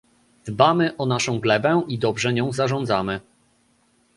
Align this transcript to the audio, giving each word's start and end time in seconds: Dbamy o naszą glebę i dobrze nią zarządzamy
Dbamy 0.45 0.91
o 0.97 1.05
naszą 1.05 1.39
glebę 1.39 1.81
i 1.87 1.97
dobrze 1.99 2.33
nią 2.33 2.51
zarządzamy 2.53 3.19